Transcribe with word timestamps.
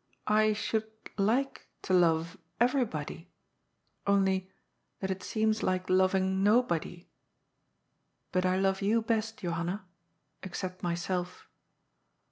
*^ 0.00 0.02
I 0.26 0.54
should 0.54 0.90
like 1.18 1.66
to 1.82 1.92
love 1.92 2.38
everybody, 2.58 3.28
only 4.06 4.48
that 5.00 5.10
it 5.10 5.22
seems 5.22 5.62
like 5.62 5.90
loving 5.90 6.42
nobody. 6.42 7.06
But 8.32 8.46
I 8.46 8.56
love 8.56 8.80
you 8.80 9.02
best, 9.02 9.40
Johanna, 9.40 9.84
except 10.42 10.82
myself." 10.82 11.48